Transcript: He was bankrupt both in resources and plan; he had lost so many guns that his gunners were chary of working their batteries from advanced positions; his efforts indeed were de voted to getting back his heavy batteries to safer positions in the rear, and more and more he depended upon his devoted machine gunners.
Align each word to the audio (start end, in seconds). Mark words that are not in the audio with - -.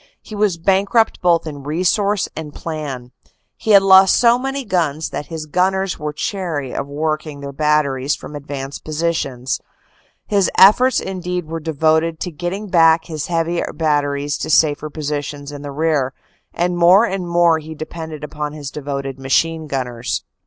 He 0.23 0.33
was 0.33 0.57
bankrupt 0.57 1.21
both 1.21 1.45
in 1.45 1.61
resources 1.61 2.27
and 2.35 2.55
plan; 2.55 3.11
he 3.55 3.69
had 3.69 3.83
lost 3.83 4.15
so 4.15 4.39
many 4.39 4.65
guns 4.65 5.11
that 5.11 5.27
his 5.27 5.45
gunners 5.45 5.99
were 5.99 6.11
chary 6.11 6.73
of 6.73 6.87
working 6.87 7.39
their 7.41 7.51
batteries 7.51 8.15
from 8.15 8.35
advanced 8.35 8.83
positions; 8.83 9.61
his 10.25 10.49
efforts 10.57 10.99
indeed 10.99 11.45
were 11.45 11.59
de 11.59 11.71
voted 11.73 12.19
to 12.21 12.31
getting 12.31 12.67
back 12.67 13.05
his 13.05 13.27
heavy 13.27 13.61
batteries 13.75 14.39
to 14.39 14.49
safer 14.49 14.89
positions 14.89 15.51
in 15.51 15.61
the 15.61 15.69
rear, 15.71 16.15
and 16.51 16.79
more 16.79 17.05
and 17.05 17.27
more 17.29 17.59
he 17.59 17.75
depended 17.75 18.23
upon 18.23 18.53
his 18.53 18.71
devoted 18.71 19.19
machine 19.19 19.67
gunners. 19.67 20.23